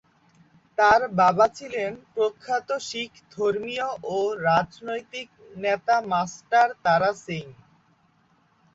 [0.77, 4.17] তার বাবা ছিলেন প্রখ্যাত শিখ ধর্মীয় ও
[4.47, 5.27] রাজনৈতিক
[5.55, 7.45] নেতা মাস্টার তারা সিং।